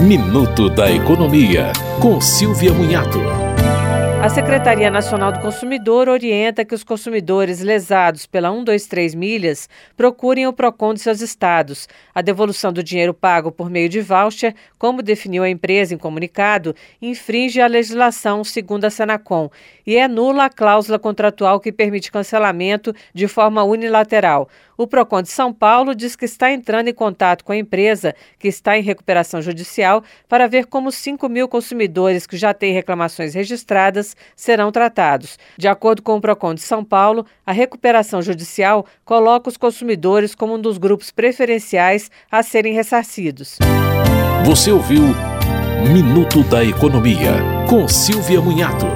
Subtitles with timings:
[0.00, 3.18] Minuto da Economia, com Silvia Munhato.
[4.22, 10.52] A Secretaria Nacional do Consumidor orienta que os consumidores lesados pela 123 milhas procurem o
[10.52, 11.88] PROCON de seus estados.
[12.14, 16.76] A devolução do dinheiro pago por meio de voucher, como definiu a empresa em comunicado,
[17.02, 19.50] infringe a legislação segundo a Senacom
[19.84, 24.48] e é nula a cláusula contratual que permite cancelamento de forma unilateral.
[24.78, 28.46] O PROCON de São Paulo diz que está entrando em contato com a empresa, que
[28.46, 34.16] está em recuperação judicial, para ver como 5 mil consumidores que já têm reclamações registradas
[34.36, 35.36] serão tratados.
[35.56, 40.54] De acordo com o PROCON de São Paulo, a recuperação judicial coloca os consumidores como
[40.54, 43.58] um dos grupos preferenciais a serem ressarcidos.
[44.44, 45.02] Você ouviu
[45.92, 47.32] Minuto da Economia,
[47.68, 48.86] com Silvia Munhato.